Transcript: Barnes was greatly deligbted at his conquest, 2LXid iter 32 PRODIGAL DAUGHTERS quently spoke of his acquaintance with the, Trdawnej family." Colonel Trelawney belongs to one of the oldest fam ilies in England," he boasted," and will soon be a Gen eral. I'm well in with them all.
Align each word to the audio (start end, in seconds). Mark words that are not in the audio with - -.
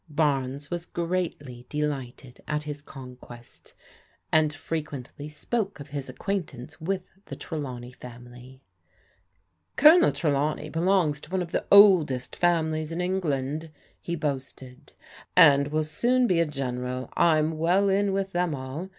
Barnes 0.09 0.71
was 0.71 0.87
greatly 0.87 1.67
deligbted 1.69 2.39
at 2.47 2.63
his 2.63 2.81
conquest, 2.81 3.75
2LXid 4.33 4.37
iter 4.45 4.57
32 4.57 4.57
PRODIGAL 4.57 4.91
DAUGHTERS 4.91 4.91
quently 5.15 5.31
spoke 5.31 5.79
of 5.79 5.89
his 5.89 6.09
acquaintance 6.09 6.81
with 6.81 7.03
the, 7.25 7.35
Trdawnej 7.35 7.95
family." 7.97 8.61
Colonel 9.75 10.11
Trelawney 10.11 10.69
belongs 10.69 11.21
to 11.21 11.29
one 11.29 11.43
of 11.43 11.51
the 11.51 11.67
oldest 11.71 12.35
fam 12.35 12.71
ilies 12.71 12.91
in 12.91 12.99
England," 12.99 13.69
he 14.01 14.15
boasted," 14.15 14.93
and 15.35 15.67
will 15.67 15.83
soon 15.83 16.25
be 16.25 16.39
a 16.39 16.47
Gen 16.47 16.79
eral. 16.79 17.09
I'm 17.13 17.59
well 17.59 17.87
in 17.87 18.11
with 18.11 18.31
them 18.31 18.55
all. 18.55 18.89